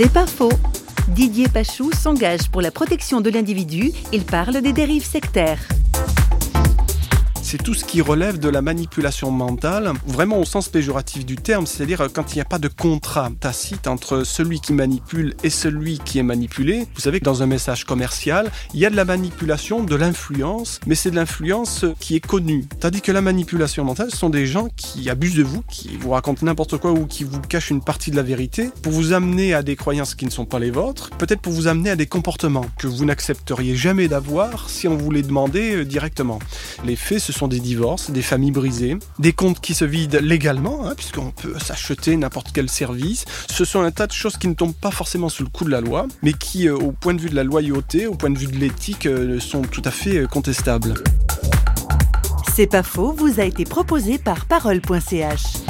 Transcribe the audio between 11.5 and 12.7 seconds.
c'est-à-dire quand il n'y a pas de